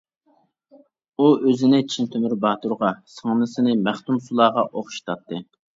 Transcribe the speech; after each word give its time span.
ئۇ 1.23 1.27
ئۆزىنى 1.49 1.83
چىن 1.97 2.09
تۆمۈر 2.15 2.35
باتۇرغا، 2.47 2.93
سىڭلىسىنى 3.19 3.79
مەختۇمسۇلاغا 3.87 4.71
ئوخشىتاتتى. 4.73 5.49